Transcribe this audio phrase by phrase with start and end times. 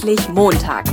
[0.00, 0.84] Endlich Montag.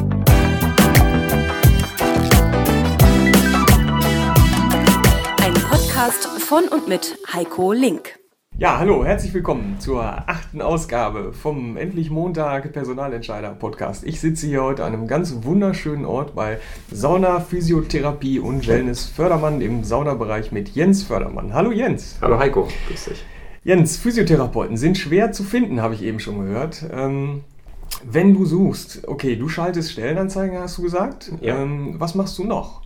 [5.43, 8.17] Ein Podcast von und mit Heiko Link.
[8.57, 14.03] Ja, hallo, herzlich willkommen zur achten Ausgabe vom Endlich Montag Personalentscheider Podcast.
[14.05, 16.57] Ich sitze hier heute an einem ganz wunderschönen Ort bei
[16.91, 21.53] Sauna, Physiotherapie und Wellness Fördermann im Saunabereich mit Jens Fördermann.
[21.53, 22.17] Hallo Jens.
[22.23, 23.23] Hallo Heiko, grüß dich.
[23.63, 26.83] Jens, Physiotherapeuten sind schwer zu finden, habe ich eben schon gehört.
[26.91, 27.43] Ähm,
[28.03, 31.31] wenn du suchst, okay, du schaltest Stellenanzeigen, hast du gesagt.
[31.41, 31.57] Ja.
[31.57, 32.81] Ähm, was machst du noch?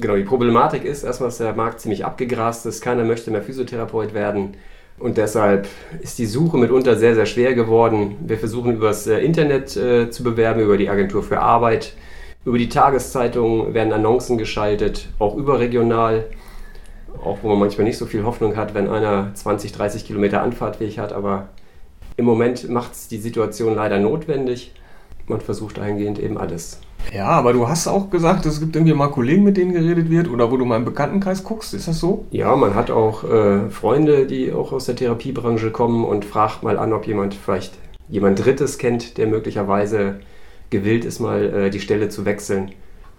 [0.00, 2.80] Genau, die Problematik ist erstmal, dass der Markt ziemlich abgegrast ist.
[2.80, 4.56] Keiner möchte mehr Physiotherapeut werden.
[4.98, 5.68] Und deshalb
[6.00, 8.16] ist die Suche mitunter sehr, sehr schwer geworden.
[8.20, 11.94] Wir versuchen über das äh, Internet äh, zu bewerben, über die Agentur für Arbeit.
[12.44, 16.24] Über die Tageszeitung werden Annoncen geschaltet, auch überregional.
[17.24, 20.98] Auch wo man manchmal nicht so viel Hoffnung hat, wenn einer 20, 30 Kilometer Anfahrtweg
[20.98, 21.12] hat.
[21.12, 21.48] Aber
[22.18, 24.72] im Moment macht es die Situation leider notwendig.
[25.28, 26.80] Man versucht dahingehend eben alles.
[27.14, 30.28] Ja, aber du hast auch gesagt, es gibt irgendwie mal Kollegen, mit denen geredet wird
[30.28, 31.74] oder wo du mal im Bekanntenkreis guckst.
[31.74, 32.26] Ist das so?
[32.30, 36.76] Ja, man hat auch äh, Freunde, die auch aus der Therapiebranche kommen und fragt mal
[36.76, 37.74] an, ob jemand vielleicht
[38.08, 40.20] jemand Drittes kennt, der möglicherweise
[40.70, 42.72] gewillt ist, mal äh, die Stelle zu wechseln.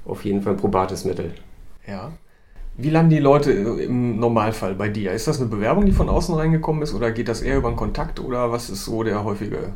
[0.06, 1.34] Auf jeden Fall ein probates Mittel.
[1.88, 2.12] Ja.
[2.82, 5.12] Wie landen die Leute im Normalfall bei dir?
[5.12, 7.76] Ist das eine Bewerbung, die von außen reingekommen ist oder geht das eher über einen
[7.76, 9.74] Kontakt oder was ist so der häufige?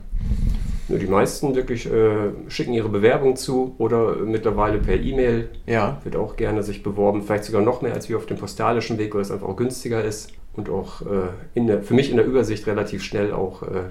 [0.87, 5.49] Die meisten wirklich äh, schicken ihre Bewerbung zu oder mittlerweile per E-Mail.
[5.65, 5.99] Ja.
[6.05, 9.13] Wird auch gerne sich beworben, vielleicht sogar noch mehr als wir auf dem postalischen Weg,
[9.13, 12.25] weil es einfach auch günstiger ist und auch äh, in der, für mich in der
[12.25, 13.89] Übersicht relativ schnell auch äh,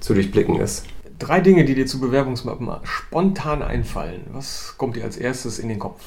[0.00, 0.84] zu durchblicken ist.
[1.18, 4.20] Drei Dinge, die dir zu Bewerbungsmappen spontan einfallen.
[4.32, 6.04] Was kommt dir als erstes in den Kopf?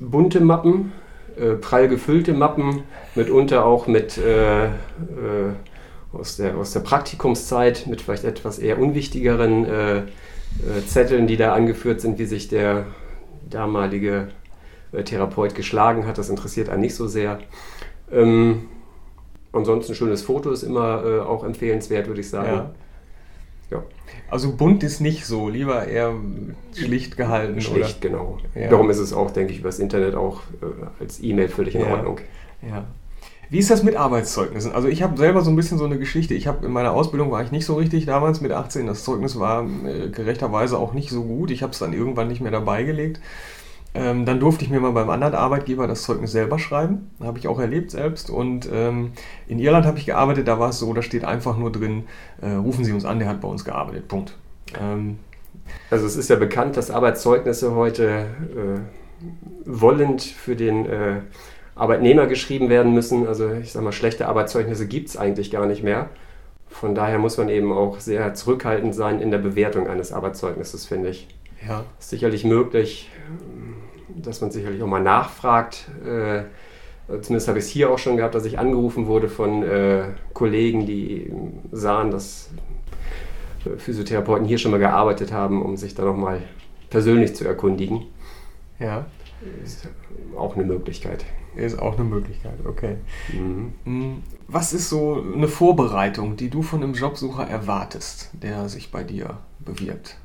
[0.00, 0.92] Bunte Mappen,
[1.36, 2.84] äh, prall gefüllte Mappen,
[3.14, 4.70] mitunter auch mit äh, äh,
[6.12, 10.02] aus, der, aus der Praktikumszeit, mit vielleicht etwas eher unwichtigeren äh, äh,
[10.86, 12.86] Zetteln, die da angeführt sind, wie sich der
[13.48, 14.28] damalige
[15.04, 16.16] Therapeut geschlagen hat.
[16.16, 17.38] Das interessiert einen nicht so sehr.
[18.10, 18.68] Ähm,
[19.52, 22.48] ansonsten schönes Foto ist immer auch empfehlenswert, würde ich sagen.
[22.48, 22.70] Ja.
[23.70, 23.82] Ja.
[24.30, 26.14] Also bunt ist nicht so, lieber eher
[26.74, 27.60] schlicht gehalten.
[27.60, 28.08] Schlicht, oder?
[28.08, 28.38] genau.
[28.54, 28.68] Ja.
[28.68, 31.92] Darum ist es auch, denke ich, übers Internet auch äh, als E-Mail völlig in Ja.
[31.92, 32.20] Ordnung.
[32.62, 32.84] Ja.
[33.48, 34.72] Wie ist das mit Arbeitszeugnissen?
[34.72, 36.34] Also ich habe selber so ein bisschen so eine Geschichte.
[36.34, 38.88] Ich habe in meiner Ausbildung war ich nicht so richtig damals mit 18.
[38.88, 41.52] Das Zeugnis war äh, gerechterweise auch nicht so gut.
[41.52, 43.20] Ich habe es dann irgendwann nicht mehr dabei gelegt.
[43.96, 47.10] Ähm, dann durfte ich mir mal beim anderen Arbeitgeber das Zeugnis selber schreiben.
[47.20, 48.28] Habe ich auch erlebt selbst.
[48.30, 49.12] Und ähm,
[49.48, 50.46] in Irland habe ich gearbeitet.
[50.48, 52.04] Da war es so, da steht einfach nur drin,
[52.42, 54.08] äh, rufen Sie uns an, der hat bei uns gearbeitet.
[54.08, 54.36] Punkt.
[54.78, 55.18] Ähm,
[55.90, 58.80] Also es ist ja bekannt, dass Arbeitszeugnisse heute äh,
[59.64, 61.20] wollend für den äh,
[61.74, 63.26] Arbeitnehmer geschrieben werden müssen.
[63.26, 66.10] Also ich sage mal, schlechte Arbeitszeugnisse gibt es eigentlich gar nicht mehr.
[66.68, 71.08] Von daher muss man eben auch sehr zurückhaltend sein in der Bewertung eines Arbeitszeugnisses, finde
[71.08, 71.28] ich.
[71.66, 71.84] ja.
[71.98, 73.08] Ist sicherlich möglich,
[74.08, 75.88] dass man sicherlich auch mal nachfragt.
[76.04, 76.42] Äh,
[77.20, 80.86] zumindest habe ich es hier auch schon gehabt, dass ich angerufen wurde von äh, Kollegen,
[80.86, 81.32] die
[81.72, 82.50] sahen, dass
[83.64, 86.42] äh, Physiotherapeuten hier schon mal gearbeitet haben, um sich da nochmal
[86.90, 88.02] persönlich zu erkundigen.
[88.78, 89.06] Ja.
[89.62, 89.88] Ist
[90.36, 91.24] auch eine Möglichkeit.
[91.56, 92.96] Ist auch eine Möglichkeit, okay.
[93.32, 93.72] Mhm.
[93.84, 99.02] Hm, Was ist so eine Vorbereitung, die du von einem Jobsucher erwartest, der sich bei
[99.02, 100.18] dir bewirbt?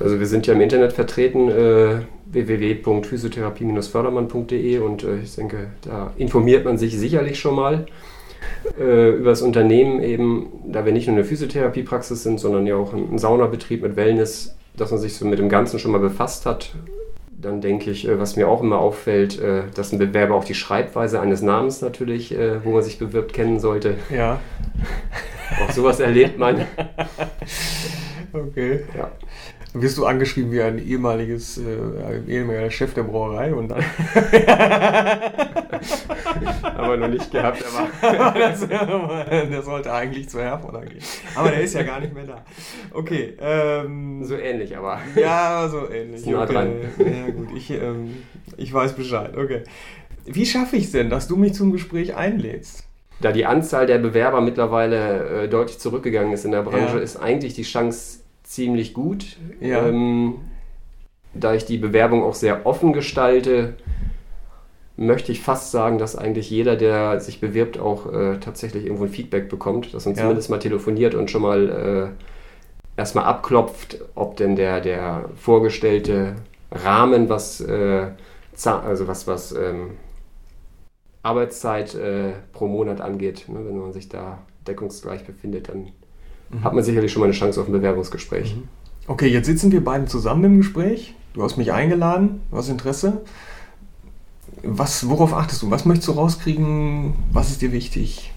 [0.00, 1.96] Also wir sind ja im Internet vertreten, äh,
[2.26, 7.84] www.physiotherapie-fördermann.de und äh, ich denke, da informiert man sich sicherlich schon mal
[8.78, 12.94] äh, über das Unternehmen eben, da wir nicht nur eine Physiotherapiepraxis sind, sondern ja auch
[12.94, 16.74] ein Saunabetrieb mit Wellness, dass man sich so mit dem Ganzen schon mal befasst hat.
[17.30, 20.54] Dann denke ich, äh, was mir auch immer auffällt, äh, dass ein Bewerber auch die
[20.54, 23.96] Schreibweise eines Namens natürlich, äh, wo man sich bewirbt, kennen sollte.
[24.14, 24.40] Ja.
[25.62, 26.64] Auch sowas erlebt man.
[28.32, 28.84] Okay.
[28.96, 29.10] Ja.
[29.72, 31.62] Wirst du angeschrieben wie ein ehemaliges, äh,
[32.04, 33.84] ein ehemaliger Chef der Brauerei und dann.
[36.76, 41.00] Aber noch nicht gehabt, aber das, der sollte eigentlich zu Herforder gehen.
[41.34, 42.44] Aber der ist ja gar nicht mehr da.
[42.92, 43.34] Okay.
[43.40, 44.98] Ähm, so ähnlich, aber.
[45.14, 46.26] Ja, so ähnlich.
[46.26, 46.52] Nah okay.
[46.52, 46.72] dran.
[46.98, 48.16] Ja, gut, ich, ähm,
[48.56, 49.36] ich weiß Bescheid.
[49.36, 49.62] Okay.
[50.26, 52.84] Wie schaffe ich es denn, dass du mich zum Gespräch einlädst?
[53.20, 57.02] Da die Anzahl der Bewerber mittlerweile äh, deutlich zurückgegangen ist in der Branche, Ja.
[57.02, 59.36] ist eigentlich die Chance ziemlich gut.
[59.60, 59.86] Ja.
[59.86, 60.34] Ähm,
[61.32, 63.74] da ich die Bewerbung auch sehr offen gestalte,
[64.96, 69.10] möchte ich fast sagen, dass eigentlich jeder, der sich bewirbt, auch äh, tatsächlich irgendwo ein
[69.10, 70.22] Feedback bekommt, dass man Ja.
[70.22, 76.34] zumindest mal telefoniert und schon mal äh, erstmal abklopft, ob denn der, der vorgestellte
[76.72, 78.08] Rahmen, was, äh,
[78.64, 79.92] also was, was ähm,
[81.22, 85.92] Arbeitszeit äh, pro Monat angeht, ne, wenn man sich da deckungsgleich befindet, dann
[86.50, 86.64] Mhm.
[86.64, 88.56] hat man sicherlich schon mal eine Chance auf ein Bewerbungsgespräch.
[88.56, 88.68] Mhm.
[89.06, 91.14] Okay, jetzt sitzen wir beiden zusammen im Gespräch.
[91.34, 93.22] Du hast mich eingeladen, du hast Interesse.
[94.62, 95.70] Was, worauf achtest du?
[95.70, 97.14] Was möchtest du rauskriegen?
[97.32, 98.32] Was ist dir wichtig?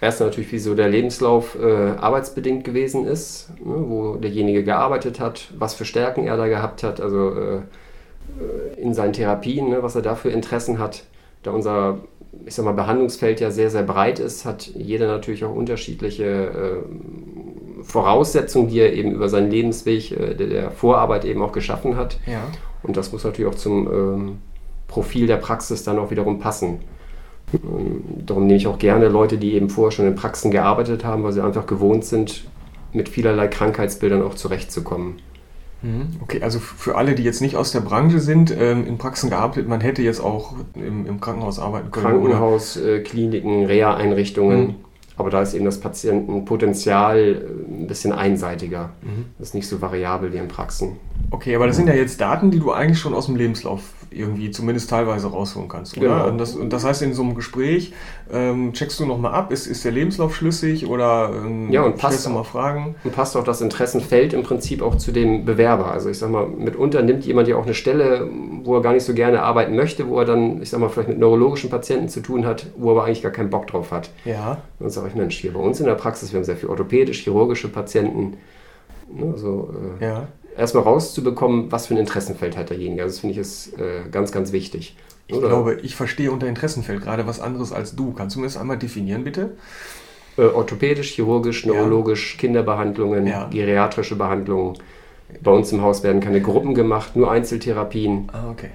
[0.00, 5.52] Erst natürlich, wie so der Lebenslauf äh, arbeitsbedingt gewesen ist, ne, wo derjenige gearbeitet hat,
[5.56, 7.60] was für Stärken er da gehabt hat, also äh,
[8.80, 11.04] in seinen Therapien, ne, was er da für Interessen hat.
[11.42, 11.98] Da unser,
[12.44, 17.82] ich sag mal, Behandlungsfeld ja sehr, sehr breit ist, hat jeder natürlich auch unterschiedliche äh,
[17.82, 22.18] Voraussetzungen, die er eben über seinen Lebensweg äh, der, der, Vorarbeit eben auch geschaffen hat.
[22.26, 22.42] Ja.
[22.82, 24.38] Und das muss natürlich auch zum ähm,
[24.88, 26.80] Profil der Praxis dann auch wiederum passen.
[27.52, 31.24] Ähm, darum nehme ich auch gerne Leute, die eben vorher schon in Praxen gearbeitet haben,
[31.24, 32.44] weil sie einfach gewohnt sind,
[32.92, 35.16] mit vielerlei Krankheitsbildern auch zurechtzukommen.
[35.82, 36.08] Mhm.
[36.20, 39.68] Okay, also für alle, die jetzt nicht aus der Branche sind, ähm, in Praxen gearbeitet,
[39.68, 42.06] man hätte jetzt auch im, im Krankenhaus arbeiten können.
[42.06, 44.66] Krankenhaus, äh, Kliniken, Reha-Einrichtungen.
[44.66, 44.74] Mhm.
[45.16, 48.90] Aber da ist eben das Patientenpotenzial äh, ein bisschen einseitiger.
[49.02, 49.26] Mhm.
[49.38, 50.96] Das ist nicht so variabel wie in Praxen.
[51.30, 53.82] Okay, aber das sind ja jetzt Daten, die du eigentlich schon aus dem Lebenslauf
[54.16, 55.96] irgendwie zumindest teilweise rausholen kannst.
[55.96, 56.08] Oder?
[56.08, 56.28] Genau.
[56.28, 57.92] Und, das, und das heißt, in so einem Gespräch
[58.30, 62.26] ähm, checkst du nochmal ab, ist, ist der Lebenslauf schlüssig oder ähm, ja, und stellst
[62.26, 62.94] du mal Fragen?
[63.04, 65.90] Und passt auch das Interessenfeld im Prinzip auch zu dem Bewerber.
[65.90, 68.28] Also ich sag mal, mitunter nimmt jemand ja auch eine Stelle,
[68.64, 71.08] wo er gar nicht so gerne arbeiten möchte, wo er dann, ich sag mal, vielleicht
[71.08, 74.10] mit neurologischen Patienten zu tun hat, wo er aber eigentlich gar keinen Bock drauf hat.
[74.24, 74.52] Ja.
[74.78, 76.68] Und dann sage ich, Mensch, hier bei uns in der Praxis, wir haben sehr viel
[76.68, 78.36] orthopädisch-chirurgische Patienten.
[79.14, 83.02] Ne, so, äh, ja erstmal rauszubekommen, was für ein Interessenfeld hat derjenige.
[83.02, 84.96] Also das finde ich ist äh, ganz, ganz wichtig.
[85.26, 85.48] Ich Oder?
[85.48, 88.12] glaube, ich verstehe unter Interessenfeld gerade was anderes als du.
[88.12, 89.52] Kannst du mir das einmal definieren, bitte?
[90.36, 92.40] Äh, orthopädisch, chirurgisch, neurologisch, ja.
[92.40, 93.48] Kinderbehandlungen, ja.
[93.48, 94.78] geriatrische Behandlungen.
[95.42, 98.28] Bei uns im Haus werden keine Gruppen gemacht, nur Einzeltherapien.
[98.32, 98.70] Ah, okay.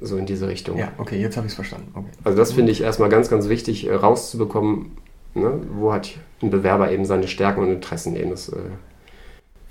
[0.00, 0.78] So in diese Richtung.
[0.78, 1.90] Ja, okay, jetzt habe ich es verstanden.
[1.94, 2.06] Okay.
[2.24, 4.96] Also das finde ich erstmal ganz, ganz wichtig, äh, rauszubekommen,
[5.34, 5.60] ne?
[5.76, 6.10] wo hat
[6.42, 8.30] ein Bewerber eben seine Stärken und Interessen eben.
[8.30, 8.56] Das äh,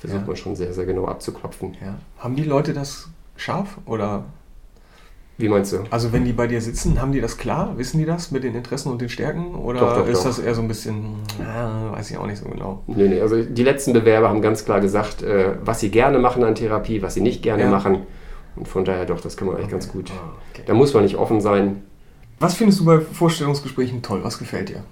[0.03, 0.27] versucht ja.
[0.27, 1.77] man schon sehr, sehr genau abzuklopfen.
[1.81, 1.95] Ja.
[2.19, 3.07] Haben die Leute das
[3.37, 4.25] scharf oder?
[5.37, 5.79] Wie meinst du?
[5.91, 7.77] Also wenn die bei dir sitzen, haben die das klar?
[7.77, 9.55] Wissen die das mit den Interessen und den Stärken?
[9.55, 10.25] Oder doch, doch, ist doch.
[10.25, 12.83] das eher so ein bisschen, äh, weiß ich auch nicht so genau.
[12.87, 16.43] Nee, nee, also die letzten Bewerber haben ganz klar gesagt, äh, was sie gerne machen
[16.43, 17.69] an Therapie, was sie nicht gerne ja.
[17.69, 17.99] machen.
[18.57, 19.73] Und von daher doch, das kann man eigentlich okay.
[19.73, 20.11] ganz gut.
[20.11, 20.63] Ah, okay.
[20.65, 21.81] Da muss man nicht offen sein.
[22.39, 24.19] Was findest du bei Vorstellungsgesprächen toll?
[24.21, 24.83] Was gefällt dir?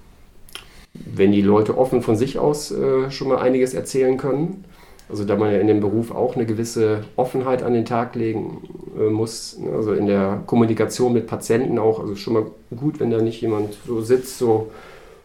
[0.94, 4.64] Wenn die Leute offen von sich aus äh, schon mal einiges erzählen können
[5.12, 8.62] also da man ja in dem Beruf auch eine gewisse Offenheit an den Tag legen
[8.98, 9.70] äh, muss, ne?
[9.70, 13.76] also in der Kommunikation mit Patienten auch, also schon mal gut, wenn da nicht jemand
[13.86, 14.70] so sitzt, so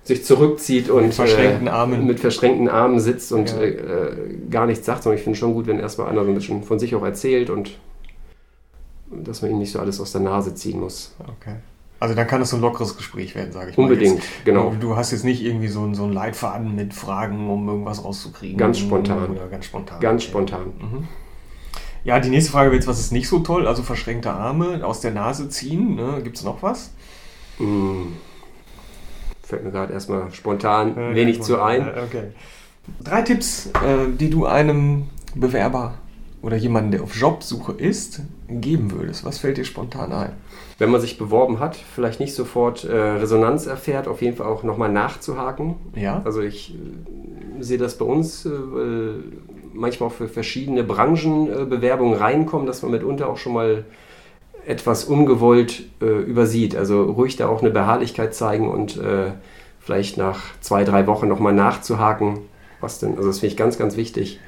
[0.03, 3.61] sich zurückzieht und mit verschränkten äh, Armen, mit verschränkten Armen sitzt und ja.
[3.61, 4.11] äh,
[4.49, 6.79] gar nichts sagt, sondern ich finde schon gut, wenn erstmal einer so ein bisschen von
[6.79, 7.71] sich auch erzählt und
[9.09, 11.15] dass man ihm nicht so alles aus der Nase ziehen muss.
[11.19, 11.55] Okay.
[11.99, 13.83] Also dann kann es so ein lockeres Gespräch werden, sage ich mal.
[13.83, 14.75] Unbedingt, genau.
[14.79, 18.57] Du hast jetzt nicht irgendwie so, so einen Leitfaden mit Fragen, um irgendwas rauszukriegen.
[18.57, 19.31] Ganz spontan.
[19.31, 19.99] Oder ganz spontan.
[19.99, 20.31] Ganz okay.
[20.31, 20.65] spontan.
[20.79, 21.07] Mhm.
[22.03, 23.67] Ja, die nächste Frage wäre jetzt, was ist nicht so toll?
[23.67, 25.95] Also verschränkte Arme aus der Nase ziehen.
[25.95, 26.21] Ne?
[26.23, 26.91] Gibt es noch was?
[27.57, 28.13] Mhm.
[29.41, 31.81] Fällt mir gerade erstmal spontan ja, wenig zu ein.
[31.81, 32.31] Okay.
[33.03, 35.95] Drei Tipps, äh, die du einem Bewerber
[36.47, 39.23] oder jemanden, der auf Jobsuche ist, geben würdest.
[39.23, 40.33] Was fällt dir spontan ein?
[40.77, 44.63] wenn man sich beworben hat, vielleicht nicht sofort äh, Resonanz erfährt, auf jeden Fall auch
[44.63, 45.75] nochmal nachzuhaken.
[45.95, 46.21] Ja.
[46.23, 48.49] Also ich äh, sehe das bei uns, äh,
[49.73, 53.85] manchmal auch für verschiedene Branchenbewerbungen äh, reinkommen, dass man mitunter auch schon mal
[54.65, 56.75] etwas ungewollt äh, übersieht.
[56.75, 59.31] Also ruhig da auch eine Beharrlichkeit zeigen und äh,
[59.79, 62.39] vielleicht nach zwei, drei Wochen nochmal nachzuhaken.
[62.81, 63.15] Was denn?
[63.17, 64.39] Also das finde ich ganz, ganz wichtig.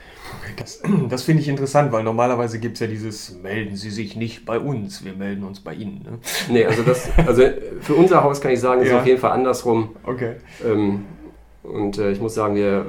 [0.58, 4.46] Das, das finde ich interessant, weil normalerweise gibt es ja dieses, melden Sie sich nicht
[4.46, 6.02] bei uns, wir melden uns bei Ihnen.
[6.04, 6.20] Ne?
[6.50, 7.44] Nee, also, das, also
[7.82, 9.00] für unser Haus kann ich sagen, ist ja.
[9.00, 9.96] auf jeden Fall andersrum.
[10.04, 10.36] Okay.
[10.66, 11.06] Ähm,
[11.64, 12.88] und äh, ich muss sagen, wir,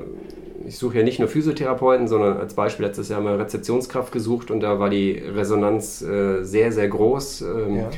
[0.67, 4.61] ich suche ja nicht nur Physiotherapeuten, sondern als Beispiel letztes Jahr mal Rezeptionskraft gesucht und
[4.61, 7.43] da war die Resonanz äh, sehr, sehr groß.
[7.43, 7.91] Ähm, ja.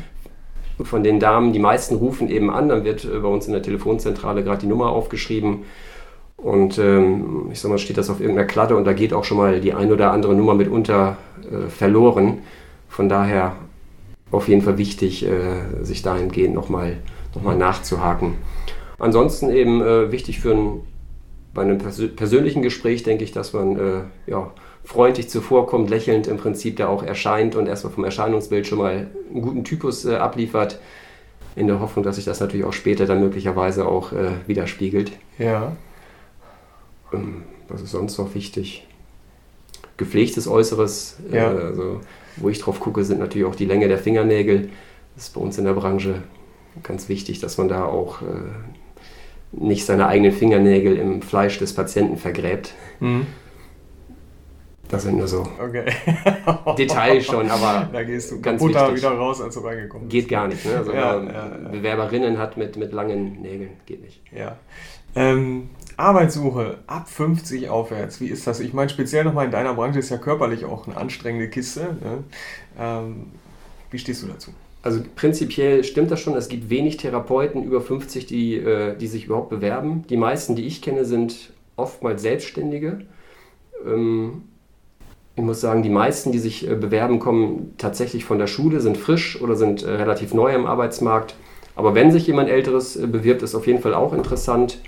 [0.85, 3.63] Von den Damen, die meisten rufen eben an, dann wird äh, bei uns in der
[3.63, 5.65] Telefonzentrale gerade die Nummer aufgeschrieben
[6.43, 9.39] und ähm, ich sag mal, steht das auf irgendeiner Kladde und da geht auch schon
[9.39, 11.17] mal die ein oder andere Nummer mitunter
[11.51, 12.39] äh, verloren.
[12.89, 13.57] Von daher
[14.33, 16.97] auf jeden Fall wichtig, äh, sich dahingehend nochmal
[17.35, 18.35] noch mal nachzuhaken.
[18.99, 20.81] Ansonsten eben äh, wichtig für ein,
[21.55, 24.51] bei einem pers persönlichen Gespräch, denke ich, dass man äh, ja,
[24.85, 29.43] freundlich zuvorkommt, lächelnd im Prinzip da auch erscheint und erstmal vom Erscheinungsbild schon mal einen
[29.43, 30.81] guten Typus äh, abliefert.
[31.55, 35.13] In der Hoffnung, dass sich das natürlich auch später dann möglicherweise auch äh, widerspiegelt.
[35.39, 35.73] Ja.
[37.13, 38.87] Ähm, was ist sonst noch wichtig?
[39.97, 41.19] Gepflegtes Äußeres.
[41.31, 41.49] Äh, ja.
[41.49, 42.01] Also,
[42.37, 44.71] wo ich drauf gucke, sind natürlich auch die Länge der Fingernägel.
[45.15, 46.23] Das ist bei uns in der Branche
[46.83, 48.25] ganz wichtig, dass man da auch äh,
[49.53, 52.75] nicht seine eigenen Fingernägel im Fleisch des Patienten vergräbt.
[53.01, 53.27] Mhm.
[54.93, 55.85] Das sind nur so Okay.
[56.79, 59.03] Details schon, aber Da gehst du ganz kaputter wichtig.
[59.03, 60.13] wieder raus, als du reingekommen bist.
[60.13, 60.65] geht gar nicht.
[60.65, 60.77] Ne?
[60.77, 61.69] Also man ja, ja.
[61.71, 64.21] Bewerberinnen hat mit, mit langen Nägeln, geht nicht.
[64.37, 64.59] Ja.
[65.17, 68.21] Ähm, Arbeitssuche ab 50 aufwärts.
[68.21, 68.61] Wie ist das?
[68.61, 71.81] Ich meine, speziell nochmal in deiner Branche ist ja körperlich auch eine anstrengende Kiste.
[72.03, 72.25] Ne?
[72.79, 73.27] Ähm,
[73.91, 74.53] wie stehst du dazu?
[74.83, 76.35] Also prinzipiell stimmt das schon.
[76.37, 80.05] Es gibt wenig Therapeuten über 50, die, äh, die sich überhaupt bewerben.
[80.09, 83.07] Die meisten, die ich kenne, sind oftmals Selbstständige.
[83.87, 84.43] Ähm,
[85.35, 88.97] ich muss sagen, die meisten, die sich äh, bewerben, kommen tatsächlich von der Schule, sind
[88.97, 91.37] frisch oder sind äh, relativ neu am Arbeitsmarkt.
[91.75, 94.81] Aber wenn sich jemand Älteres äh, bewirbt, ist auf jeden Fall auch interessant.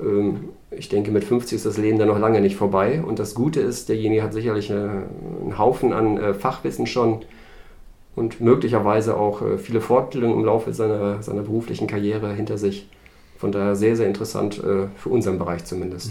[0.00, 3.02] Ähm, ich denke, mit 50 ist das Leben dann noch lange nicht vorbei.
[3.06, 7.20] Und das Gute ist, derjenige hat sicherlich einen Haufen an Fachwissen schon
[8.16, 12.88] und möglicherweise auch viele Fortbildungen im Laufe seiner, seiner beruflichen Karriere hinter sich.
[13.38, 16.10] Von daher sehr, sehr interessant für unseren Bereich zumindest.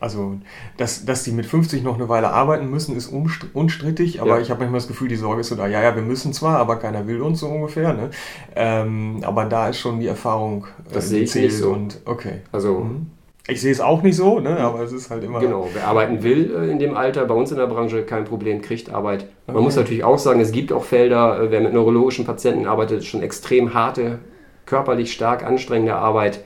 [0.00, 0.36] Also,
[0.76, 3.08] dass, dass die mit 50 noch eine Weile arbeiten müssen, ist
[3.52, 4.40] unstrittig, aber Ja.
[4.40, 6.58] ich habe manchmal das Gefühl, die Sorge ist so da, ja, ja, wir müssen zwar,
[6.58, 7.92] aber keiner will uns so ungefähr.
[7.94, 8.10] Ne?
[8.56, 11.70] Ähm, aber da ist schon die Erfahrung, äh, Das die sehe ich nicht so.
[11.72, 12.40] Und, okay.
[12.52, 13.06] Also Mhm.
[13.46, 14.56] Ich sehe es auch nicht so, ne?
[14.58, 15.38] aber es ist halt immer.
[15.38, 18.62] Genau, wer arbeiten will äh, in dem Alter, bei uns in der Branche kein Problem,
[18.62, 19.26] kriegt Arbeit.
[19.46, 19.64] Man Okay.
[19.64, 23.22] muss natürlich auch sagen, es gibt auch Felder, äh, wer mit neurologischen Patienten arbeitet, schon
[23.22, 24.20] extrem harte,
[24.64, 26.42] körperlich stark anstrengende Arbeit.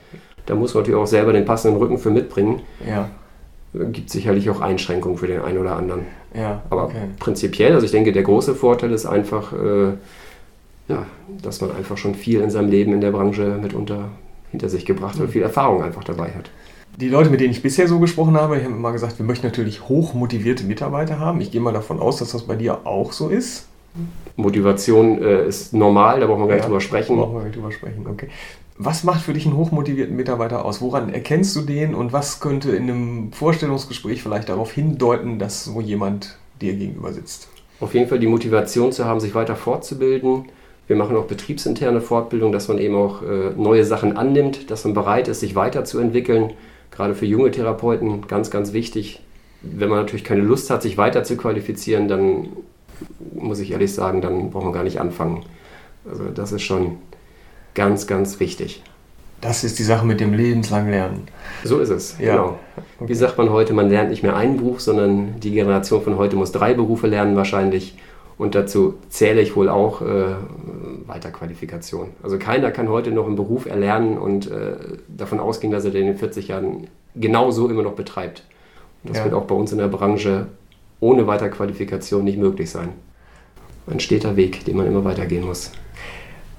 [0.46, 2.62] Da muss man natürlich auch selber den passenden Rücken für mitbringen.
[2.84, 3.08] Ja,
[3.74, 6.06] Gibt sicherlich auch Einschränkungen für den einen oder anderen.
[6.34, 6.62] ja.
[6.70, 7.02] Aber okay.
[7.18, 9.92] prinzipiell, also ich denke, der große Vorteil ist einfach, äh,
[10.88, 11.06] ja,
[11.42, 14.08] dass man einfach schon viel in seinem Leben in der Branche mitunter
[14.50, 16.50] hinter sich gebracht hat und viel Erfahrung einfach dabei hat.
[16.96, 19.88] Die Leute, mit denen ich bisher so gesprochen habe, haben immer gesagt, wir möchten natürlich
[19.88, 21.40] hochmotivierte Mitarbeiter haben.
[21.40, 23.66] Ich gehe mal davon aus, dass das bei dir auch so ist.
[24.36, 27.16] Motivation äh, ist normal, da brauchen wir gar nicht drüber sprechen.
[27.16, 28.28] Brauchen wir nicht drüber sprechen, okay.
[28.80, 30.80] Was macht für dich einen hochmotivierten Mitarbeiter aus?
[30.80, 35.80] Woran erkennst du den und was könnte in einem Vorstellungsgespräch vielleicht darauf hindeuten, dass so
[35.80, 37.48] jemand dir gegenüber sitzt?
[37.80, 40.44] Auf jeden Fall die Motivation zu haben, sich weiter fortzubilden.
[40.86, 44.94] Wir machen auch betriebsinterne Fortbildung, dass man eben auch äh, neue Sachen annimmt, dass man
[44.94, 46.52] bereit ist, sich weiterzuentwickeln.
[46.92, 49.20] Gerade für junge Therapeuten ganz, ganz wichtig.
[49.60, 52.50] Wenn man natürlich keine Lust hat, sich weiter zu qualifizieren, dann
[53.34, 55.44] muss ich ehrlich sagen, dann braucht man gar nicht anfangen.
[56.08, 56.98] Also das ist schon
[57.78, 58.82] ganz, ganz wichtig.
[59.40, 61.22] Das ist die Sache mit dem lebenslangen Lernen.
[61.62, 62.32] So ist es, Ja.
[62.34, 62.58] genau.
[63.00, 66.34] Wie sagt man heute, man lernt nicht mehr einen Beruf, sondern die Generation von heute
[66.34, 67.96] muss drei Berufe lernen wahrscheinlich.
[68.36, 70.34] Und dazu zähle ich wohl auch äh,
[71.06, 72.08] Weiterqualifikation.
[72.22, 74.76] Also keiner kann heute noch einen Beruf erlernen und äh,
[75.08, 78.42] davon ausgehen, dass er den in 40 Jahren genauso immer noch betreibt.
[79.02, 79.24] Und das Ja.
[79.24, 80.46] wird auch bei uns in der Branche
[81.00, 82.90] ohne Weiterqualifikation nicht möglich sein.
[83.88, 85.72] Ein steter Weg, den man immer weitergehen muss.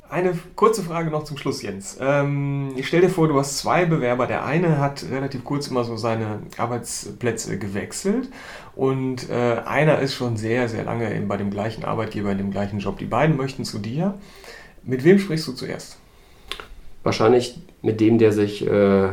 [0.09, 1.95] Eine kurze Frage noch zum Schluss, Jens.
[2.01, 4.25] Ähm, ich stell dir vor, du hast zwei Bewerber.
[4.25, 8.27] Der eine hat relativ kurz immer so seine Arbeitsplätze gewechselt
[8.75, 12.49] und äh, einer ist schon sehr, sehr lange in, bei dem gleichen Arbeitgeber, in dem
[12.49, 12.97] gleichen Job.
[12.97, 14.15] Die beiden möchten zu dir.
[14.83, 15.99] Mit wem sprichst du zuerst?
[17.03, 19.09] Wahrscheinlich mit dem, der sich, äh,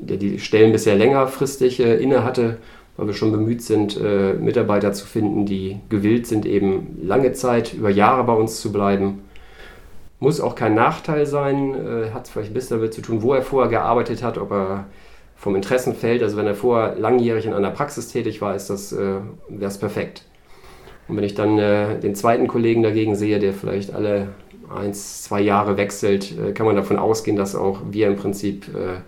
[0.00, 2.58] der die Stellen bisher längerfristig äh, inne hatte,
[2.96, 7.72] weil wir schon bemüht sind, äh, Mitarbeiter zu finden, die gewillt sind, eben lange Zeit,
[7.72, 9.20] über Jahre bei uns zu bleiben.
[10.20, 13.42] Muss auch kein Nachteil sein, äh, hat vielleicht ein bisschen damit zu tun, wo er
[13.42, 14.86] vorher gearbeitet hat, ob er
[15.36, 19.20] vom Interessenfeld, also wenn er vorher langjährig in einer Praxis tätig war, ist das, äh,
[19.48, 20.24] wäre es perfekt.
[21.06, 24.28] Und wenn ich dann äh, den zweiten Kollegen dagegen sehe, der vielleicht alle
[24.68, 29.00] eins, zwei Jahre wechselt, äh, kann man davon ausgehen, dass auch wir im Prinzip äh,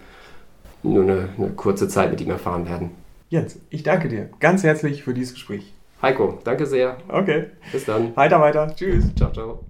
[0.82, 2.90] nur eine, eine kurze Zeit mit ihm erfahren werden.
[3.28, 5.72] Jens, ich danke dir ganz herzlich für dieses Gespräch.
[6.00, 6.96] Heiko, danke sehr.
[7.08, 8.16] Okay, Bis dann.
[8.16, 8.74] weiter, weiter.
[8.74, 9.14] Tschüss.
[9.14, 9.69] Ciao, ciao.